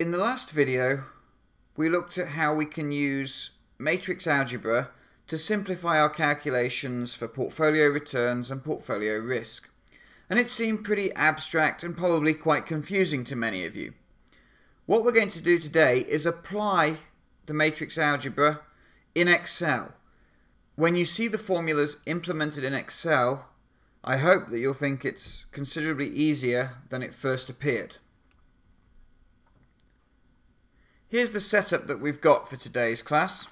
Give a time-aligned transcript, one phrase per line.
[0.00, 1.04] In the last video,
[1.76, 4.88] we looked at how we can use matrix algebra
[5.26, 9.68] to simplify our calculations for portfolio returns and portfolio risk.
[10.30, 13.92] And it seemed pretty abstract and probably quite confusing to many of you.
[14.86, 16.96] What we're going to do today is apply
[17.44, 18.62] the matrix algebra
[19.14, 19.90] in Excel.
[20.76, 23.50] When you see the formulas implemented in Excel,
[24.02, 27.96] I hope that you'll think it's considerably easier than it first appeared.
[31.10, 33.48] Here's the setup that we've got for today's class.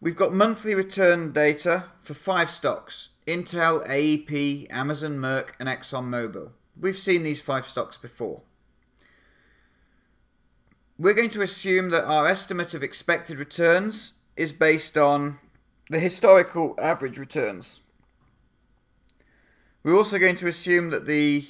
[0.00, 6.52] We've got monthly return data for five stocks Intel, AEP, Amazon, Merck, and ExxonMobil.
[6.80, 8.42] We've seen these five stocks before.
[10.96, 15.40] We're going to assume that our estimate of expected returns is based on
[15.90, 17.80] the historical average returns.
[19.82, 21.44] We're also going to assume that the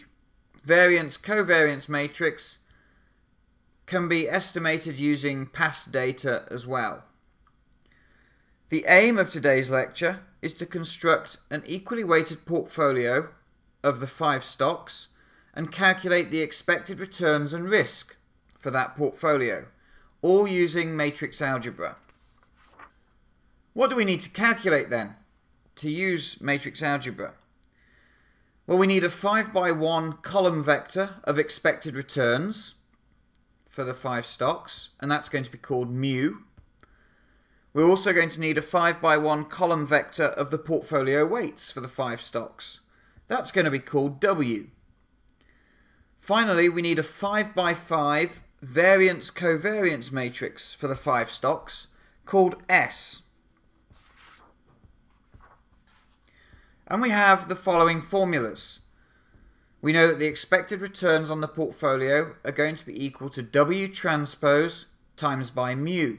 [0.65, 2.61] variance covariance matrix
[3.87, 7.05] can be estimated using past data as well.
[8.69, 13.29] The aim of today's lecture is to construct an equally weighted portfolio
[13.85, 15.09] of the five stocks
[15.55, 18.17] and calculate the expected returns and risk
[18.59, 19.67] for that portfolio,
[20.21, 21.97] all using matrix algebra.
[23.73, 25.15] What do we need to calculate then
[25.77, 27.35] to use matrix algebra?
[28.67, 32.75] Well, we need a 5 by 1 column vector of expected returns
[33.77, 36.37] for the five stocks, and that's going to be called mu.
[37.75, 41.71] We're also going to need a 5 by 1 column vector of the portfolio weights
[41.71, 42.81] for the five stocks.
[43.29, 44.69] That's going to be called W.
[46.19, 51.89] Finally, we need a 5 by 5 variance covariance matrix for the five stocks
[52.25, 53.25] called S.
[56.87, 58.81] And we have the following formulas.
[59.83, 63.43] We know that the expected returns on the portfolio are going to be equal to
[63.43, 64.87] W transpose
[65.17, 66.19] times by mu.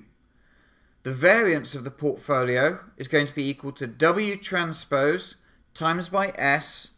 [1.03, 5.36] The variance of the portfolio is going to be equal to W transpose
[5.73, 6.92] times by S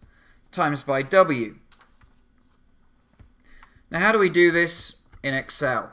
[0.52, 1.56] times by W.
[3.92, 5.92] Now how do we do this in Excel?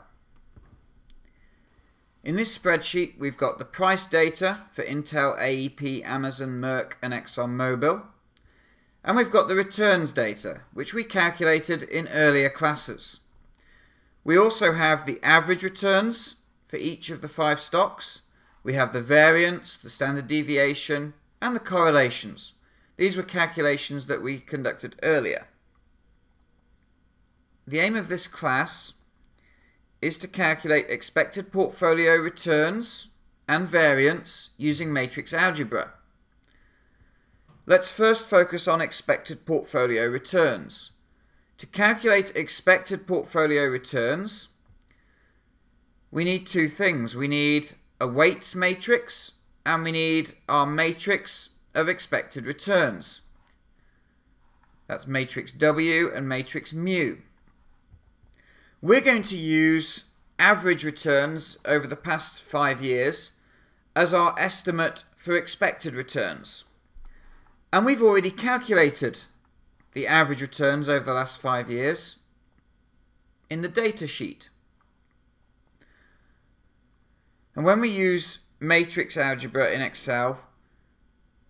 [2.23, 8.03] In this spreadsheet, we've got the price data for Intel, AEP, Amazon, Merck, and ExxonMobil.
[9.07, 13.21] And we've got the returns data, which we calculated in earlier classes.
[14.25, 16.35] We also have the average returns
[16.67, 18.23] for each of the five stocks.
[18.63, 22.55] We have the variance, the standard deviation, and the correlations.
[22.97, 25.47] These were calculations that we conducted earlier.
[27.65, 28.91] The aim of this class
[30.01, 33.07] is to calculate expected portfolio returns
[33.47, 35.93] and variance using matrix algebra.
[37.69, 40.91] Let's first focus on expected portfolio returns.
[41.57, 44.47] To calculate expected portfolio returns,
[46.09, 47.13] we need two things.
[47.13, 49.33] We need a weights matrix
[49.65, 53.23] and we need our matrix of expected returns.
[54.87, 57.17] That's matrix W and matrix mu.
[58.81, 60.05] We're going to use
[60.39, 63.31] average returns over the past five years
[63.93, 66.63] as our estimate for expected returns.
[67.71, 69.21] And we've already calculated
[69.93, 72.17] the average returns over the last five years
[73.49, 74.49] in the data sheet.
[77.55, 80.39] And when we use matrix algebra in Excel,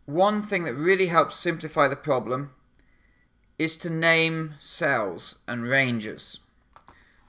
[0.06, 2.52] one thing that really helps simplify the problem
[3.60, 6.40] is to name cells and ranges.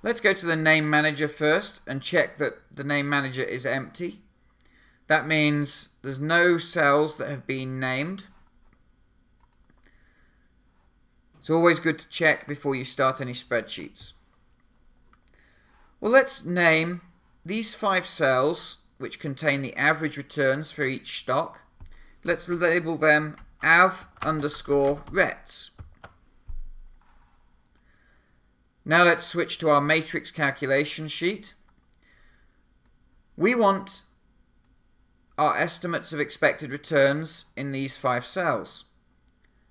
[0.02, 4.20] Let's go to the name manager first and check that the name manager is empty.
[5.08, 8.28] That means there's no cells that have been named.
[11.48, 14.12] It's always good to check before you start any spreadsheets.
[15.98, 17.00] Well, let's name
[17.42, 21.60] these five cells which contain the average returns for each stock.
[22.22, 25.70] Let's label them av underscore rets.
[28.84, 31.54] Now let's switch to our matrix calculation sheet.
[33.38, 34.02] We want
[35.38, 38.84] our estimates of expected returns in these five cells.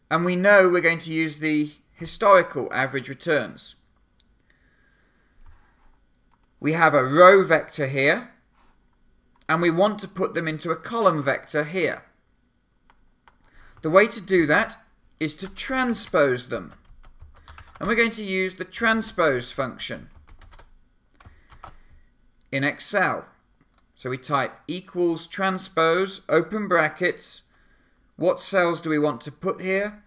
[0.10, 3.76] And we know we're going to use the historical average returns.
[6.60, 8.32] We have a row vector here,
[9.48, 12.04] and we want to put them into a column vector here.
[13.82, 14.78] The way to do that
[15.20, 16.74] is to transpose them
[17.80, 20.10] and we're going to use the transpose function
[22.52, 23.26] in Excel.
[23.96, 27.44] So we type equals transpose, open brackets,
[28.18, 30.04] what cells do we want to put here?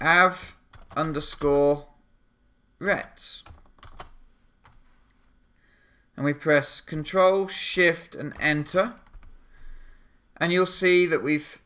[0.00, 0.56] Av
[0.96, 1.86] underscore
[2.78, 3.44] rets.
[6.16, 8.94] And we press Control, Shift and Enter.
[10.38, 11.60] And you'll see that we've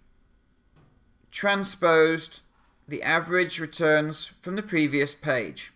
[1.30, 2.40] transposed
[2.86, 5.72] the average returns from the previous page.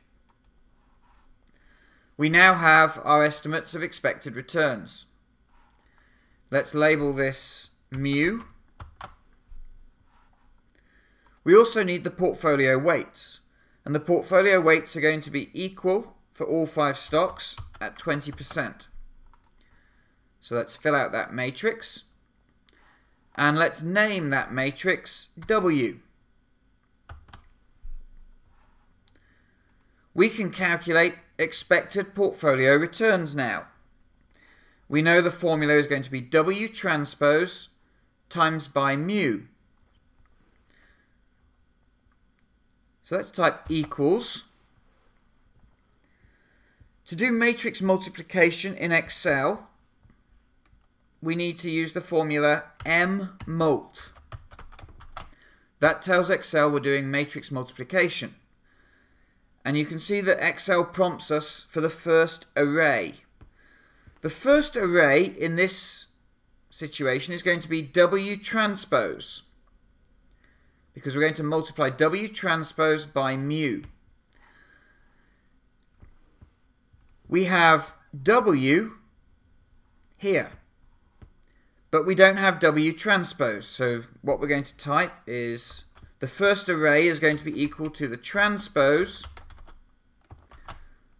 [2.16, 5.06] We now have our estimates of expected returns.
[6.50, 8.42] Let's label this mu.
[11.44, 13.40] We also need the portfolio weights,
[13.84, 18.86] and the portfolio weights are going to be equal for all five stocks at 20%.
[20.40, 22.04] So let's fill out that matrix,
[23.34, 25.98] and let's name that matrix W.
[30.14, 33.68] We can calculate expected portfolio returns now.
[34.88, 37.68] We know the formula is going to be W transpose
[38.28, 39.44] times by mu.
[43.12, 44.44] So let's type equals.
[47.04, 49.68] To do matrix multiplication in Excel,
[51.20, 54.12] we need to use the formula mmult.
[55.80, 58.34] That tells Excel we're doing matrix multiplication.
[59.62, 63.16] And you can see that Excel prompts us for the first array.
[64.22, 66.06] The first array in this
[66.70, 69.42] situation is going to be W transpose
[70.94, 73.82] because we're going to multiply W transpose by mu.
[77.28, 78.92] We have W
[80.16, 80.52] here,
[81.90, 83.66] but we don't have W transpose.
[83.66, 85.84] So what we're going to type is
[86.18, 89.24] the first array is going to be equal to the transpose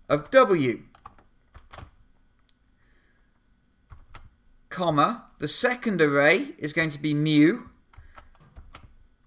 [0.09, 0.83] of W.
[4.69, 7.65] Comma, the second array is going to be mu,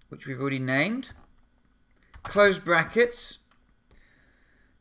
[0.08, 1.12] which we've already named,
[2.22, 3.38] close brackets,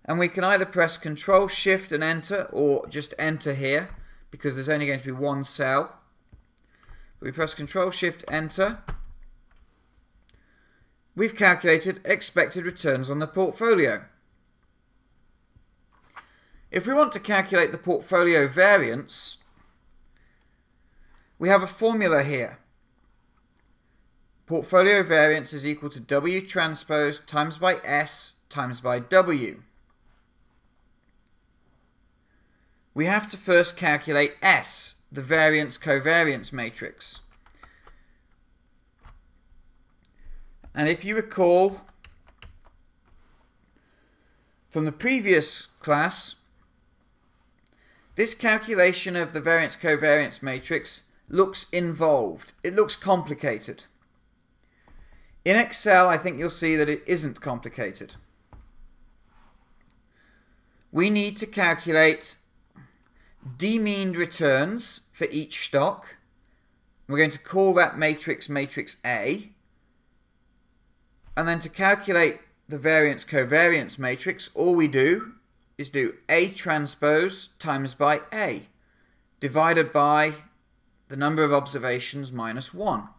[0.06, 3.90] and we can either press Control Shift and Enter or just Enter here
[4.30, 6.02] because there's only going to be one cell.
[7.20, 8.80] We press Control Shift Enter.
[11.16, 14.06] We've calculated expected returns on the portfolio.
[16.70, 19.38] If we want to calculate the portfolio variance,
[21.40, 22.60] we have a formula here.
[24.46, 29.62] Portfolio variance is equal to W transpose times by S times by W.
[32.94, 37.22] We have to first calculate S, the variance covariance matrix.
[40.76, 41.82] And if you recall
[44.70, 46.36] from the previous class,
[48.14, 52.54] this calculation of the variance covariance matrix looks involved.
[52.64, 53.86] It looks complicated.
[55.46, 58.16] In Excel, I think you'll see that it isn't complicated.
[60.92, 62.38] We need to calculate
[63.58, 66.18] demeaned returns for each stock.
[67.08, 69.52] We're going to call that matrix matrix A.
[71.38, 75.34] And then to calculate the variance covariance matrix, all we do
[75.78, 78.64] is do A transpose times by A,
[79.40, 80.34] divided by
[81.10, 83.10] the number of observations minus 1.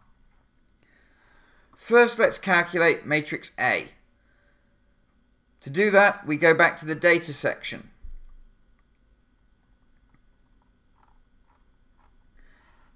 [1.77, 3.89] First, let's calculate matrix A.
[5.61, 7.91] To do that, we go back to the data section.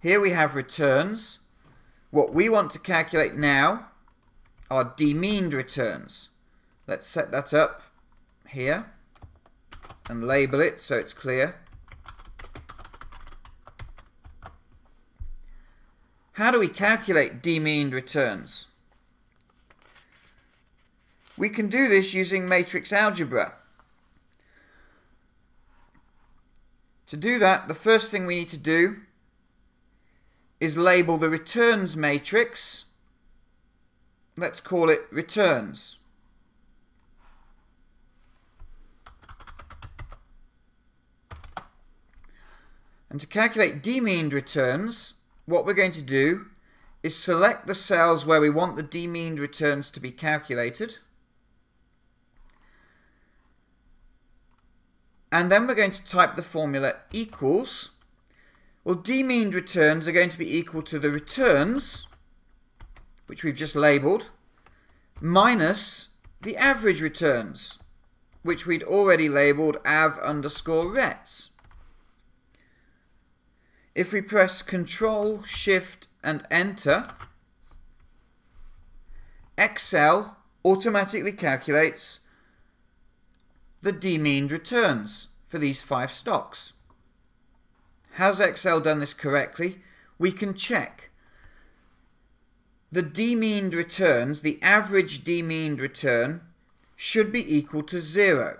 [0.02, 1.40] Here we have returns.
[2.10, 3.88] What we want to calculate now
[4.70, 6.30] are demeaned returns.
[6.88, 7.84] Let's set that up
[8.50, 8.88] here
[10.10, 11.56] and label it so it's clear.
[16.34, 18.68] How do we calculate demeaned returns?
[21.38, 23.54] We can do this using matrix algebra.
[27.08, 29.02] To do that, the first thing we need to do
[30.60, 32.86] is label the returns matrix.
[34.38, 35.98] Let's call it returns.
[43.10, 46.46] And to calculate demeaned returns, what we're going to do
[47.04, 51.00] is select the cells where we want the demeaned returns to be calculated.
[55.32, 57.92] And then we're going to type the formula equals.
[58.84, 62.08] Well, demeaned returns are going to be equal to the returns,
[63.28, 64.30] which we've just labelled,
[65.22, 66.10] minus
[66.42, 67.78] the average returns,
[68.42, 71.50] which we'd already labelled av underscore rets.
[73.94, 77.10] If we press Control, Shift and Enter,
[79.58, 82.21] Excel automatically calculates
[83.82, 86.74] the demeaned returns for these five stocks.
[88.14, 89.80] Has Excel done this correctly?
[90.20, 91.10] We can check.
[92.92, 96.42] The demeaned returns, the average demeaned return,
[96.96, 98.60] should be equal to zero.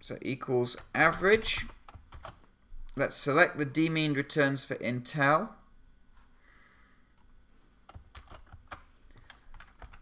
[0.00, 1.66] So equals average.
[2.96, 5.52] Let's select the demeaned returns for Intel.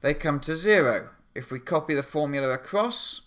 [0.00, 1.10] They come to zero.
[1.34, 3.22] If we copy the formula across,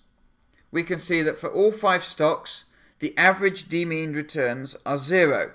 [0.72, 2.66] we can see that for all five stocks,
[3.00, 5.54] the average demeaned returns are zero.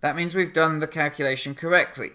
[0.00, 2.10] That means we've done the calculation correctly.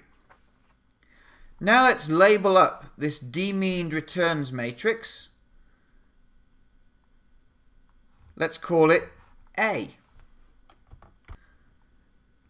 [1.59, 5.29] Now let's label up this demeaned returns matrix.
[8.35, 9.09] Let's call it
[9.59, 9.89] A.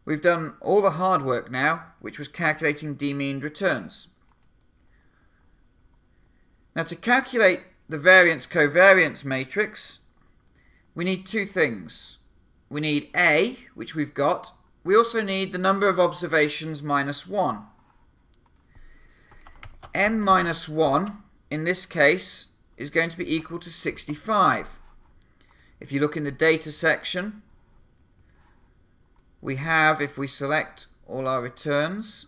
[0.06, 4.08] We've done all the hard work now, which was calculating demeaned returns.
[6.76, 10.00] Now to calculate the variance covariance matrix,
[10.96, 12.20] we need two things.
[12.70, 14.54] We need A, which we've got.
[14.86, 17.64] We also need the number of observations minus 1.
[19.94, 21.18] M minus 1,
[21.50, 24.80] in this case, is going to be equal to 65.
[25.82, 27.42] If you look in the data section,
[29.42, 32.28] we have, if we select all our returns,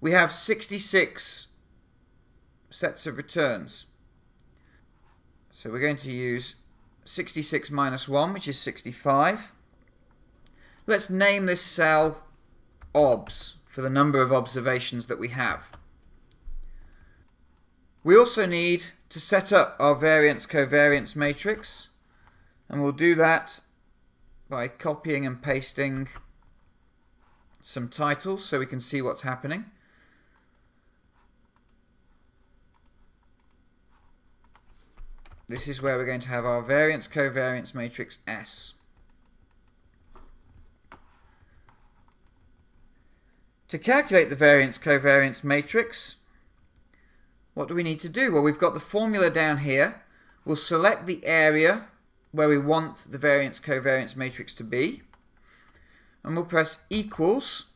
[0.00, 1.48] we have 66
[2.70, 3.86] sets of returns.
[5.56, 6.56] So we're going to use
[7.06, 9.54] 66 minus 1, which is 65.
[10.86, 12.26] Let's name this cell
[12.94, 15.72] OBS for the number of observations that we have.
[18.04, 21.88] We also need to set up our variance covariance matrix
[22.68, 23.60] and we'll do that
[24.50, 26.08] by copying and pasting
[27.62, 29.64] some titles so we can see what's happening.
[35.48, 38.74] This is where we're going to have our variance covariance matrix S.
[43.68, 46.16] To calculate the variance covariance matrix,
[47.54, 48.32] what do we need to do?
[48.32, 50.02] Well, we've got the formula down here.
[50.44, 51.86] We'll select the area
[52.32, 55.02] where we want the variance covariance matrix to be.
[56.24, 57.66] And we'll press equals.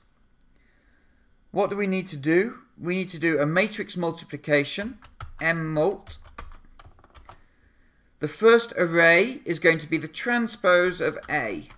[1.52, 2.58] What do we need to do?
[2.76, 4.98] We need to do a matrix multiplication,
[5.40, 6.18] mmult,
[8.20, 11.68] the first array is going to be the transpose of A.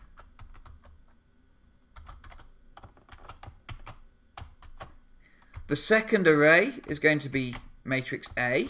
[5.69, 8.69] The second array is going to be matrix A.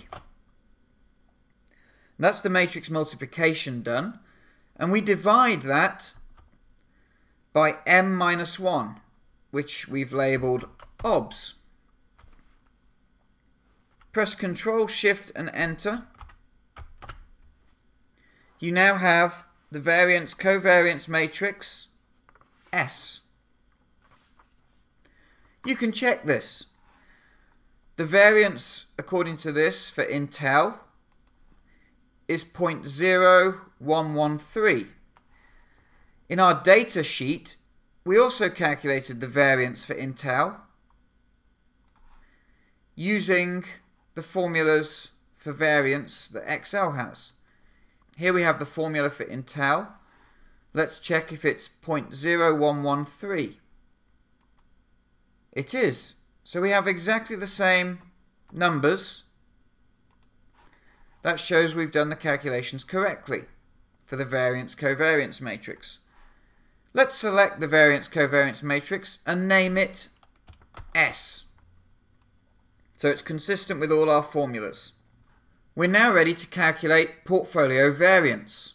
[2.19, 4.21] That's the matrix multiplication done.
[4.77, 6.13] And we divide that
[7.53, 9.01] by m minus 1,
[9.51, 10.69] which we've labelled
[11.03, 11.55] OBS.
[14.13, 16.05] Press Control, Shift and Enter
[18.63, 21.89] you now have the variance covariance matrix
[22.73, 23.23] S.
[25.67, 26.67] You can check this.
[27.97, 30.79] The variance, according to this, for Intel
[32.29, 34.87] is 0.0113.
[36.29, 37.57] In our data sheet,
[38.05, 40.61] we also calculated the variance for Intel
[42.95, 43.65] using
[44.15, 47.33] the formulas for variance that Excel has.
[48.17, 49.89] Here we have the formula for Intel.
[50.75, 53.55] Let's check if it's 0.0113.
[55.53, 56.15] It is.
[56.45, 58.01] So we have exactly the same
[58.53, 59.25] numbers.
[61.23, 63.43] That shows we've done the calculations correctly
[64.05, 66.01] for the variance covariance matrix.
[66.95, 70.09] Let's select the variance covariance matrix and name it
[70.95, 71.45] S.
[72.99, 74.93] So it's consistent with all our formulas.
[75.75, 78.75] We're now ready to calculate portfolio variance.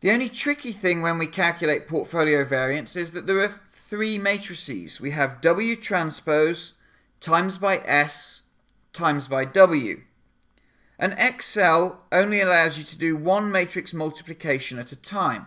[0.00, 5.00] The only tricky thing when we calculate portfolio variance is that there are three matrices.
[5.00, 6.74] We have W transpose
[7.20, 8.42] times by S
[8.92, 10.02] times by W.
[10.98, 15.46] And Excel only allows you to do one matrix multiplication at a time.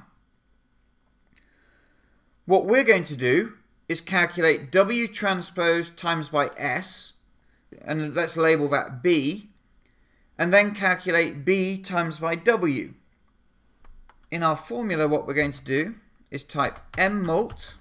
[2.45, 3.53] What we're going to do
[3.87, 7.13] is calculate W transpose times by S
[7.83, 9.49] and let's label that B,
[10.37, 12.93] and then calculate B times by W.
[14.31, 15.95] In our formula, what we're going to do
[16.31, 17.75] is type mmult.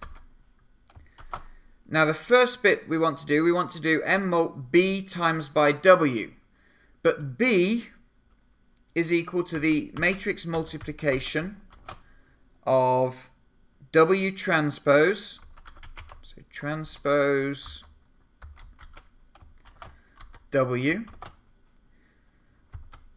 [1.89, 5.49] Now the first bit we want to do, we want to do mmult B times
[5.49, 6.33] by W.
[7.03, 7.89] But B
[8.95, 11.57] is equal to the matrix multiplication
[12.65, 13.31] of
[13.93, 15.41] W transpose,
[16.23, 17.85] so transpose
[20.55, 21.05] W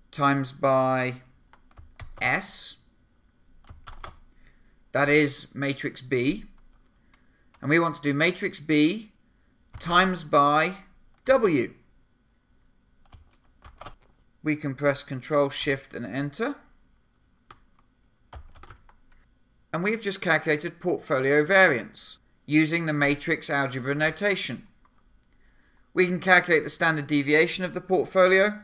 [0.09, 1.21] times by
[2.19, 2.77] S.
[4.91, 6.45] That is matrix B.
[7.61, 9.11] And we want to do matrix B
[9.79, 10.77] times by
[11.25, 11.75] W.
[14.41, 16.55] We can press Control Shift and Enter.
[19.71, 22.17] And we've just calculated portfolio variance
[22.47, 24.65] using the matrix algebra notation.
[25.97, 28.59] We can calculate the standard deviation of the portfolio,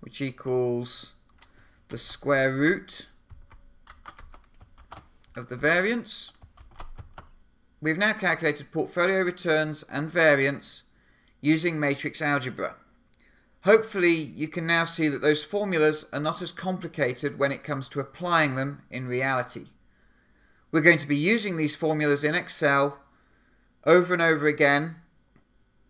[0.00, 1.12] which equals
[1.90, 3.08] the square root
[5.36, 6.32] of the variance.
[7.78, 10.84] We've now calculated portfolio returns and variance
[11.42, 12.76] using matrix algebra.
[13.64, 17.90] Hopefully you can now see that those formulas are not as complicated when it comes
[17.90, 19.66] to applying them in reality.
[20.70, 23.01] We're going to be using these formulas in Excel
[23.84, 24.96] over and over again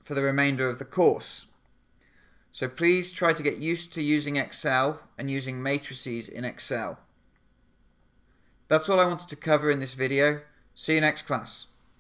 [0.03, 1.47] for the remainder of the course.
[2.51, 6.99] So please try to get used to using Excel and using matrices in Excel.
[8.69, 10.41] That's all I wanted to cover in this video.
[10.75, 11.67] See you next class.